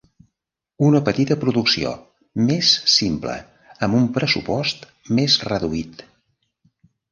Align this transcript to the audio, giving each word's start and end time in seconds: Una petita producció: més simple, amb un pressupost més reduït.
Una 0.85 1.01
petita 1.09 1.37
producció: 1.43 1.91
més 2.47 2.71
simple, 2.95 3.37
amb 3.89 4.01
un 4.01 4.09
pressupost 4.17 4.91
més 5.21 5.39
reduït. 5.55 6.05